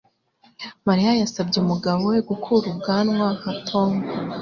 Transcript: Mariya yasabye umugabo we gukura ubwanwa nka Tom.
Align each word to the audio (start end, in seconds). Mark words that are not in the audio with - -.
Mariya 0.87 1.11
yasabye 1.21 1.57
umugabo 1.63 2.01
we 2.11 2.17
gukura 2.29 2.65
ubwanwa 2.73 3.25
nka 3.37 3.51
Tom. 3.67 3.91